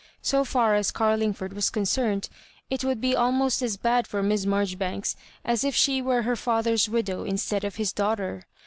[0.23, 2.27] So far as Carlingford was concerned,
[2.71, 6.89] it would be almost as bad for Miss Marjoribanks as if she were her father's
[6.89, 8.47] widow instead of his daughter.